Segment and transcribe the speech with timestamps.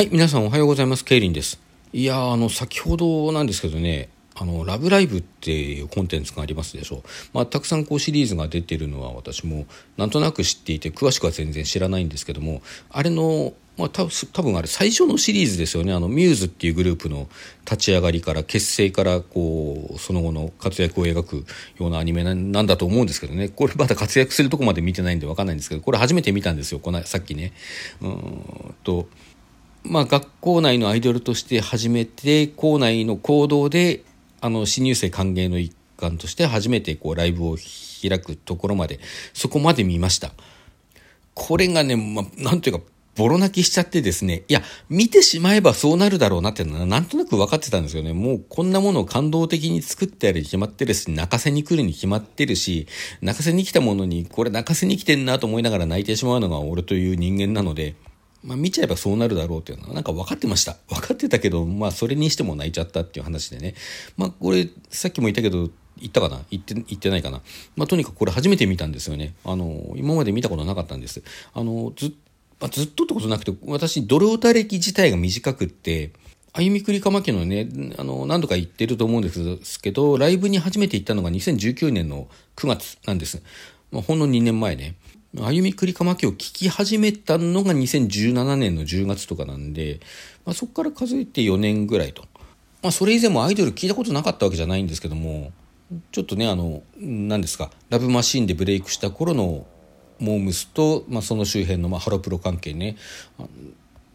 [0.00, 1.04] はい、皆さんおはようございます。
[1.04, 1.60] ケイリンです。
[1.92, 7.02] いや、あの、先ほどなんですけどね、あの、ラブライブっていうコンテンツがありますでしょう。
[7.34, 9.66] まあ、たくさんこうシリーズが出てるのは私も
[9.98, 14.06] なんとなく知っていて、詳しくは全然知らないんですけども、あれの、まあ、多
[14.42, 15.92] 分あれ最初のシリーズですよね。
[15.92, 17.28] あの、ミューズっていうグループの
[17.66, 21.44] 立ち上がりから結成からこう、その後の活躍を描く
[21.78, 23.50] ようなアニメなんだと思うんですけどね。
[23.50, 26.78] これまだ活躍するとこまで見てないんでわかんないんですけど、これ初めて見たんですよ。
[26.78, 27.52] この、さっきね。
[28.00, 29.06] うんと、
[29.82, 34.02] まあ、学校内のアイドルとして始めて校内の行動で
[34.40, 37.56] あの新入生歓迎の一環として初めてこうライブを
[38.02, 39.00] 開くところまで
[39.34, 40.32] そこまで見ました。
[41.34, 42.84] これがね、まあ、なんていうか
[43.16, 48.12] ボロ泣きしちゃってですねいや見てしまえばそうなるだろうなってなんとなく分かってたんですよね。
[48.12, 52.86] もうこんなものを感動的に作ってやるに決まってるし泣かせに来るに決まってるし
[53.20, 57.94] 泣かせに来たものにこれ泣かせに来てんなと思いながら泣いてしまうのが俺という人間なので
[58.42, 60.76] まあ、見ちゃえばそうなるだろうっていうのはなんか分かってました。
[60.88, 63.74] 分かってたけど、まあ、それにしても泣いちゃったっていう話でね。
[64.16, 66.40] まあこれさっきも言ったけど言ったかな？
[66.50, 67.42] 言って言ってないかな、
[67.76, 69.34] まあ、とにかくこれ初めて見たんですよね。
[69.44, 71.22] あの今まで見たことなかったんです。
[71.52, 72.14] あのず,、
[72.60, 76.12] まあ、ずっとってことなくて私ドルオタ歴自体が短くって
[76.52, 79.30] 歩みくりかま家のね、あの、何度か行ってると思うんで
[79.64, 83.40] すけど、ライブに初めて行ったのが2019年の9月なんです。
[83.92, 84.96] まあ、ほんの2年前ね。
[85.36, 90.00] 歩みくりかまきを聞き始めたのが2017年の10月とかなんで、
[90.44, 92.24] まあ、そこから数えて4年ぐらいと。
[92.82, 95.52] まあ、それ以前もアイドル聞いたことなかったわけじゃないんですけども、
[96.10, 99.66] ちょっとね、あの、何ですか、ラブマシーンでブレイクした頃の
[100.18, 102.96] モームスと、まあ、その周辺の、まあ、ハロプロ関係ね、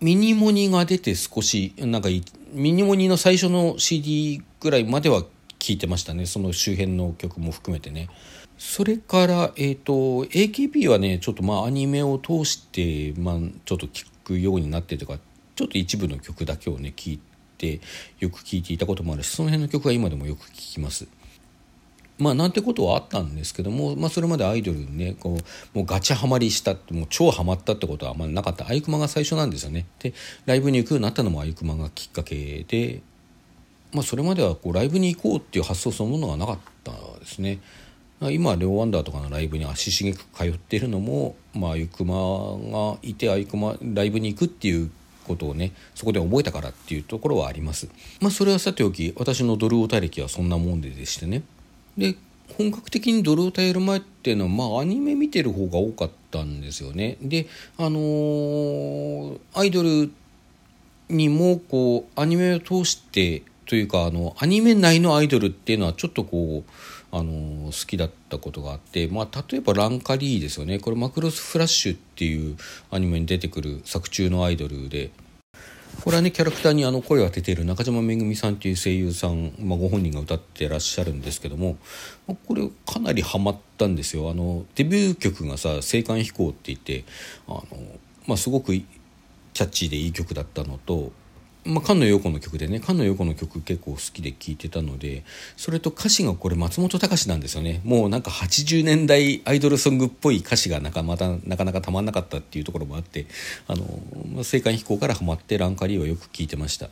[0.02, 2.09] ミニモニが出て少し、なんか、
[2.53, 5.23] ミニモニの最初の CD ぐらいまでは
[5.66, 8.08] 聞いてましたね、その周辺の曲も含めてね。
[8.55, 9.94] それから、えっ、ー、と、
[10.25, 13.35] AKB はね、ちょっとまあアニメを通して、まあ
[13.66, 15.17] ちょっと聞くようになってとか、
[15.55, 17.19] ちょっと一部の曲だけをね、聞い
[17.58, 17.81] て、
[18.19, 21.08] よく聞いていたこともあるし、その辺の曲は今でもよく聞きます。
[22.19, 25.39] まあなんてことはあったんですけども、まあそれまでアイドルにね、こ
[25.73, 28.67] う、もうガチハマりした、もう超ハマったってことはあんまりなかった。
[28.67, 29.87] アイクマが最初なんですよね。
[29.98, 30.14] で、
[30.45, 33.02] ライブに行くようになったのもアイクマがきっかけで、
[33.95, 37.60] まあそれまではこうライブに行こうっていう発想そのものがなかったですね。
[38.22, 44.89] 今レオ・ワンダーとかのライブに足しげく通ってるのも、まあ、あゆくまがいてあゆくまライブに行くっていう
[45.26, 47.88] ことをねそこで覚えたからっていうところはあります。
[48.20, 51.44] まあそれはさておき私のドルオタ歴はそんなもんででしてね。
[51.98, 52.16] で
[52.58, 57.17] 本格的にドルオタやる前っていうのはまあアニメ見てる方が多かったんですよね。
[57.22, 57.48] で
[57.78, 60.11] あのー、アイドル
[61.10, 66.71] にもこうアニメを通してというかあのアニメ内のアイドルっていうのはちょっとこう
[67.11, 70.80] あの好きだったことがあって、まあ、例えばランカリーですよね。
[70.80, 72.58] これマクロスフラッシュっていう
[72.92, 75.11] アニメに出てくる作中のアイドルで。
[76.04, 81.77] これはねキャラクターにあの声を当てている中島めぐみさんという声優さん、まあ、ご本人が歌ってらっしゃるんですけども
[82.27, 84.30] これかなりハマったんですよ。
[84.30, 87.05] あのデビュー曲がさ「青函飛行」って言って
[87.48, 87.64] あの、
[88.27, 91.14] まあ、すごくキャッチーでいい曲だったのと
[91.65, 95.23] まあ、菅野陽子の曲でね菅野陽子の曲結構好きで聴いてたので
[95.58, 97.81] それと歌詞がこれ松本隆なんですよね。
[97.83, 103.25] もうなんか80年代アイドルソングっぽい歌詞がなかまたなかなかたまんなかったっていうところもあって
[103.67, 103.89] あの、まあ、
[104.37, 106.89] 青函飛行からハマってランカリーはよく聴いてました。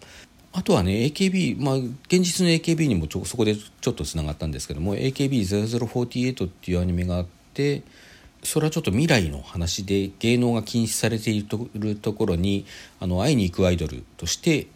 [0.55, 7.83] あとはね AKB まあ現実の AKB にもちょそこでちょっとつながったんですけども AKB0048 っていうアニメがあって
[8.43, 12.65] それはちょっと未来の話で芸能が禁止されているところに
[12.99, 14.67] あの会いに行くアイドルとして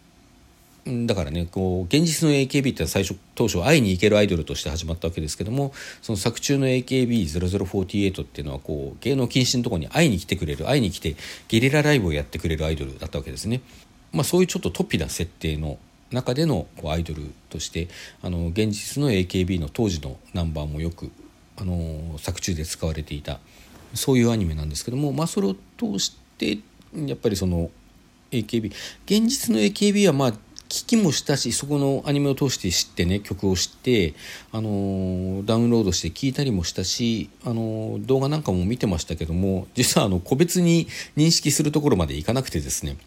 [1.06, 11.16] だからねこう現実の AKB って最初当初会いに行けるアイドルとして始まったわけですけどもその作中の AKB0048 っていうのはこう芸能禁止のところに会いに来てくれる会いに来て
[11.48, 13.60] ゲリラライブをやってくれるアイドルだったわけですね。
[14.12, 15.78] まあ、そういうちょっと突飛な設定の
[16.10, 17.88] 中でのアイドルとして
[18.22, 21.10] あの現実の AKB の当時のナンバーもよく
[21.60, 23.40] あの作中で使われていた
[23.94, 26.58] そういうアニメなんですけども、まあ、それを通して
[26.94, 27.70] やっぱりその
[28.30, 28.72] AKB
[29.06, 30.32] 現実の AKB はまあ
[30.68, 34.14] 聞きもしたしそこのアニメを通して知ってね曲を知って
[34.52, 42.98] あのダウンロードして聞いたりもしたしあの動画なんかも見てましたけども実はあの個別に認識するところまでいかなくてですね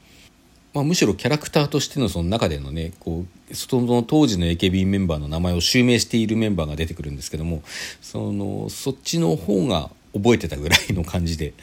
[0.73, 7.62] まあ、むしろキャラクターとしてのその中でのねこうその当時の AKB メンバーの名前を襲名しているメンバーが出てくるんですけども
[8.01, 11.53] そのそっちの方が覚えてたぐらいの感じで。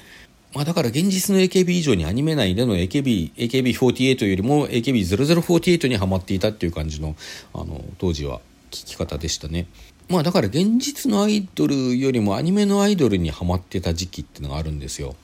[0.54, 7.16] まあ、だから現実の AKB 以上にアニメ内での AKB、AKB48 よりも AKB0048 にはまっていたっていう感じの、
[7.52, 8.40] あの、当時は
[8.70, 9.66] 聞き方でしたね。
[10.08, 15.16] まあだから現実のアイドルよりもアニメのアイドルにはまってた時期っていうのがあるんですよ。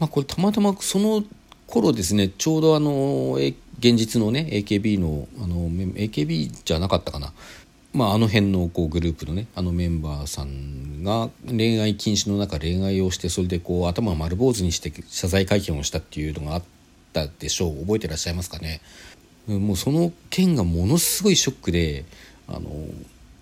[0.00, 1.22] まあこれたまたまその
[1.68, 3.38] 頃ですねちょうどあの
[3.78, 7.32] 現実のね AKB のあの AKB じゃなかったかな。
[7.94, 16.62] まあ、あの辺のこうグループのねあのメンバーさんが恋愛禁止の中恋愛をしてそれでこう頭を丸坊主にして謝罪会見をしたっていうのがあっ
[17.12, 17.80] たでしょう。
[17.80, 18.80] 覚えてらっしゃいますかね。
[19.46, 22.04] もうその件がものすごいショックで
[22.46, 22.70] あの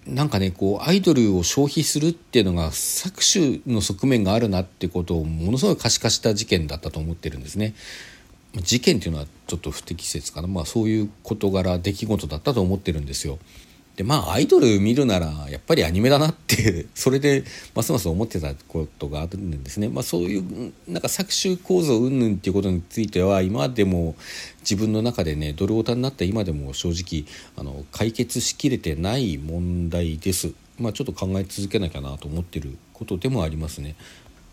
[0.06, 7.74] なんかねこうアイドルを消費するっていうのが搾取の側面があるなってことをものすごい可視化した事件だったと思ってるんですね。
[8.62, 13.38] 事件っていうのはちょっと不適切かな、まあ、そういう事柄出来事だったと思ってるんですよ。
[13.96, 17.44] でまあアイドル見るならやっぱりアニメだなって それで
[17.74, 24.14] ますます思ってたことがあるんですね、まあ、そういうなんか搾取構造云々っていうことについては今でも
[24.60, 27.24] 自分の中でねドルオタになった今でも正直
[27.56, 30.52] あの解決しきれてない問題です。
[30.78, 33.96] まあ、ちょっと考え続けなきゃなと思ってることでもありますね。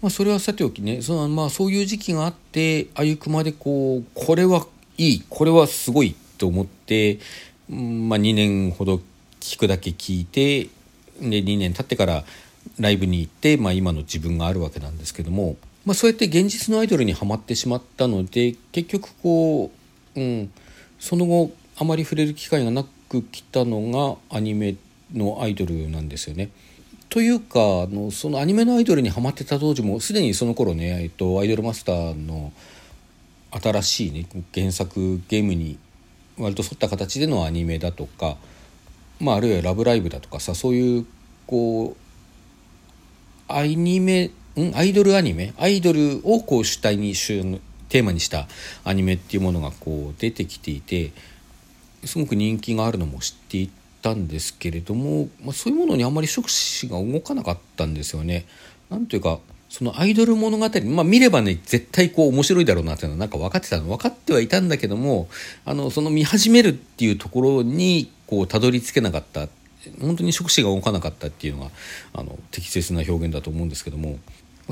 [0.04, 4.68] まあ、それはさておきねその、まあ、そういう時期があってあゆくまでこうこれは
[4.98, 7.20] いいこれはすごいと思って、
[7.70, 9.00] まあ、2年ほど
[9.40, 10.66] 聞くだけ聞いて
[11.22, 12.26] で2年経ってから
[12.78, 15.56] ライブに行って、まあ、今の自分があるわけなんですけども、
[15.86, 19.72] まあ、そうやって現実のアイドルにはまってしまったので結局こ
[20.16, 20.52] う、うん、
[21.00, 24.76] その後あまり触れる機会がなく来たのがアニメ
[25.14, 26.50] のアイドルなんですよね。
[27.14, 32.52] というかあのそのアニメのアイドルにはまってた当時もすでにその頃ね、えっと、アイドルマスターの
[33.52, 35.78] 新しい、ね、原作ゲームに
[36.40, 38.38] 割と沿った形でのアニメだとか
[39.20, 41.06] まあ、あるいは「ラブライブ!」だとかさそういう
[41.46, 41.98] こう
[43.48, 44.72] アニメん？
[44.74, 45.54] アイドルアニメ？
[45.60, 48.48] アイドルをこう主体にテーマにした
[48.84, 51.12] アニメっていうものがこう出てきていて
[52.06, 58.46] すごく人気があるのも知っていてたんですけれども、まあ、そういうものにあんまり触手が動かなかったんですよね。
[58.92, 59.40] なんていうか
[59.74, 65.30] そのアイドル物語、まあ見ればね、絶対こう面白いだろうなっていうのはなんか分かってたの、分かってはいたんだけども、
[65.66, 69.48] あの、その見始めるっていうところに、こう、たどり着けなかった、
[70.00, 71.72] 本当に触手が動かなかったっていうのが、
[72.14, 74.20] あの、適切な表現だと思うんですけども、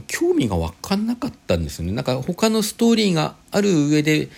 [0.06, 1.94] 興味が分かんなかったんですよね。
[1.94, 4.30] なんか他のストーリーがある上で、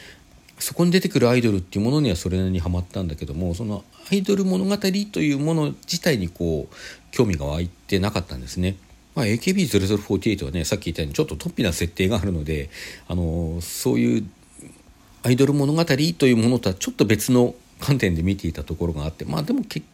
[0.63, 4.87] そこに出てくるアイドルっていうものにはそれなりにハマったんだけども、そのアイドル物語と
[5.19, 6.75] いうもの自体にこう、
[7.11, 8.77] 興味が湧いてなかったんですね。
[9.13, 12.69] まあ、AKB0048 はねさっき言ったようにちょっと突飛な設定があるので
[13.07, 14.25] あのそういう
[15.21, 15.93] アイドル物語と
[16.25, 19.85] いうものとはちょっと別の観点で見ていたところがあってまあでも結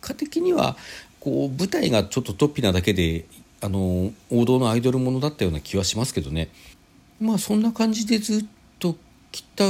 [0.00, 0.76] 果的には
[1.18, 3.26] こう舞台がちょっと突飛なだけで
[3.60, 6.48] あの王道のアイドルものだったような気はしますけどね
[7.20, 8.44] まあそんな感じでずっ
[8.78, 8.96] と
[9.32, 9.64] 来た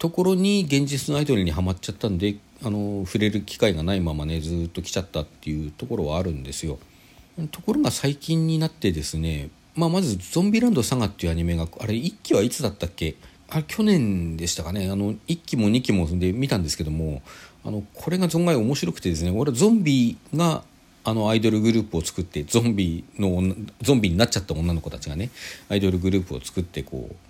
[0.00, 6.78] ところに現実のアイドルにはまっちゃったんであの触れる機会がないままねずっと来ちゃったっていうところはあるんですよ。
[7.52, 13.14] ところが最近になってですね、まあ、まず「ゾンビランドサガ」っていうアニメがあれ1期はいつだったっけ？
[13.50, 17.20] あれ去年でしたかねあの1期も2期もで見たんですけども
[17.62, 20.64] あのこれが存外面白くてですね俺ゾンビが
[21.04, 25.30] あのアイドルグループを作ってゾンビのゾンビになっちゃった女の子たちがね
[25.68, 27.29] アイドルグループを作ってこう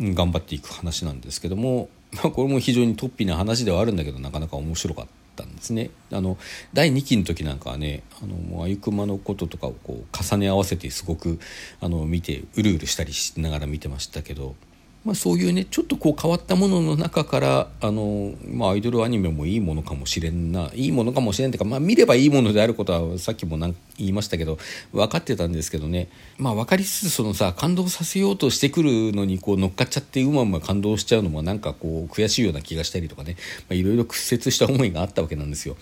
[0.00, 5.10] 頑張っていく話なんですけども、まあ、これも非常に突飛な話ではあるんだけどなかなか面白かった。
[5.44, 5.88] んですね。
[6.12, 6.36] あの
[6.74, 11.38] 第2期の時なんかはねあのもうあゆくまのこととかをこう重ね合わせてすごく
[11.80, 14.54] あの見てうるうるしたりしながら見てましたけど
[15.02, 23.74] まあ、そういうねちょっとこう変わったものの中からあの、まあ、アイドルアニメもいいものかもしれんないいものかもしれんというか、まあ、見ればいいものであることはさっきも言
[24.08, 24.58] いましたけど
[24.92, 33.36] 分かってたんですけどね、まあ、分かりつつそのさ感動させようとしてくるのにこう乗っかっちゃってうまうま感動しちゃうのもなんかこう悔しいような気がしたりとかね
[33.70, 35.76] いろいろ屈折した思いがあったわけなんですよ。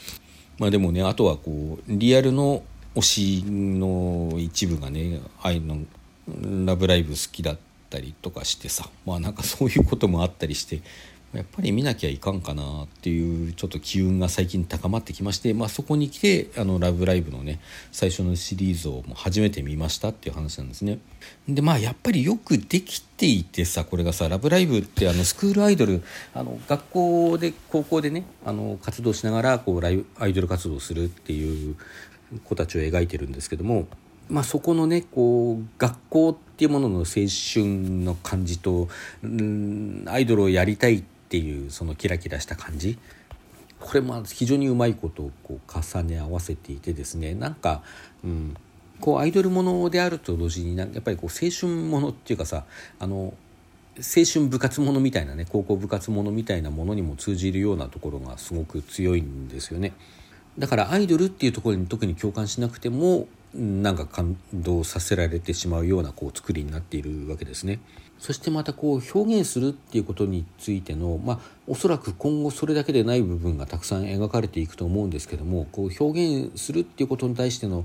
[0.59, 2.63] まあ、でもねあとはこうリアルの
[2.95, 5.79] 推しの一部がね愛の
[6.67, 10.83] 「ラブライブ!」好きだったったりとかしてさまあなんかそういうこともあったりして
[11.35, 17.61] やっぱり見なきゃいかんかなっていうちょっと機運が最近高まってきまして、まあ、そこに来て「あのラブライブ!」のね
[17.93, 20.99] 最初のシリーズをもう初めて見ましたっていう話なんですね。
[21.47, 26.03] でまあやっぱりよくできていてさこれがさ「ラブライブ!」ってあのスクールアイドル
[26.33, 31.77] あの学校で高校でねあの活動しながらこうライアイドル活動するっていう
[32.45, 33.87] 子たちを描いてるんですけども
[34.29, 37.65] まあ、そこのねこう学校っていうものの青春
[38.05, 38.89] の感じと
[39.23, 42.99] うんアイドルをやりたいっていうそのキラキラした感じ
[43.81, 47.83] これも非常にうまいことをこう重ね合わせていてですねなんか、
[48.25, 48.55] うん、
[49.01, 52.65] こうアイドルものであると同時にやっぱりこう青春ものっていうかさ
[52.99, 53.35] あの
[53.99, 59.93] 青春部活ものみたいなね高校部活ものみたいなものにも通じるようなところがすごく強いんですよね。
[60.59, 67.81] だからアイドルっていうところに特に共感しなくてもなんか感動させられてしまうようなこう作りになっているわけですね。
[68.19, 77.85] そしてまたこう表現するっていうことについてのまあおそらく今後それだけでない部分がたくさん描かれていくと思うんですけどもこう表現するっていうことに対しての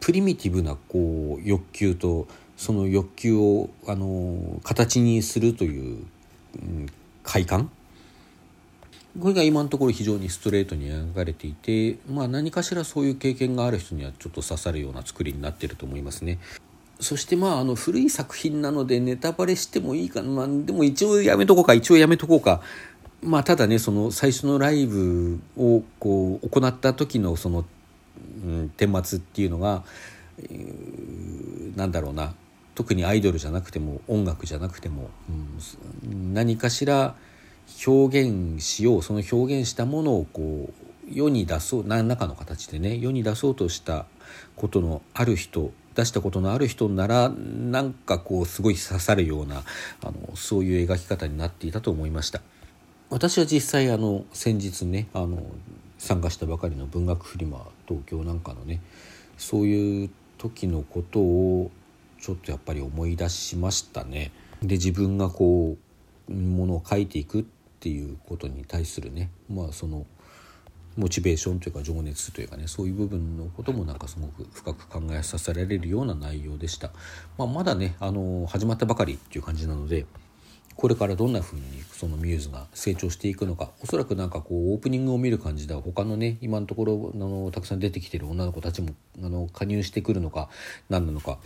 [0.00, 6.06] プリミティブなこう欲求とその欲求をあの形にするという、
[6.56, 6.86] うん、
[7.24, 7.68] 快感
[9.20, 16.38] これが今のところ非常にストレートに描かれていて、まあ、何かしらそういう経験がある人にはちょっと刺さるような作りになっていると思いますね。
[16.98, 22.62] そしてまああの古い作品なのでネタバレしてもいいかな、まあ、でも一応やめとこうか一応やめとこうか。
[23.22, 27.64] まあ、ただねその最初のライブをこう行った時のその、
[28.44, 29.84] うん、顛末っていうのが、
[30.38, 32.34] えー、なんだろうな
[32.74, 35.10] 特にアイドルじゃなくても音楽じゃなくても、
[36.04, 37.14] うん、何かしら
[37.86, 44.06] 表現しようその表現したものをこう世に出そう何らかの形でね世に出そうとした
[44.56, 49.62] ことのある人出したことのある人ならなんかこうすごい刺さるような
[50.02, 52.40] あのそういう描き方になっていたと思いました。
[53.10, 55.44] 私は実際あの先日ねあの
[55.98, 58.80] 参加したばかりの文学フリマ東京なんかのね
[59.36, 61.70] そういう時のことを
[62.20, 64.32] ちょっとやっぱり思い出しましたね。
[64.62, 65.76] で自分がこ
[66.30, 66.32] う
[66.72, 67.44] のを書いていくっ
[67.80, 70.06] ていうことに対するねまあその
[70.96, 76.90] モチベーションというか情熱というかねそういう部分のこともなんかすごく深く考えさせられるような内容でした、
[77.38, 80.04] まあ、まだねあの始まったばかりっていう感じなので
[80.74, 88.90] これからどんな風にそのミューズが成長していくのかおそらくなんかこうオープニングを見る感じでは他のね今のところあのたくさん出てきてる女の子たちも
[89.22, 90.48] あの加入してくるのか
[90.88, 91.38] 何なのか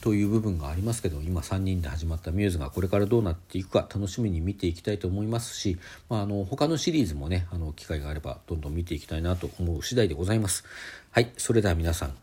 [0.00, 5.78] という部分がありますけど今3人で始まったミューズがこれからどうなっていくか楽しみに見ていきたいと思いますし、
[6.08, 10.64] まあ、あの他のシリーズもねあの機会があればどんどん見ていきたいなと思う次第でございます。
[11.10, 12.14] はいそれでは皆さん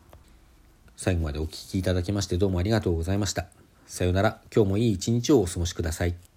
[0.96, 3.46] 最後までお聴きいただきましてどうもありがとうございました。
[3.86, 6.27] さようなら今日もいい一日をお過ごしください。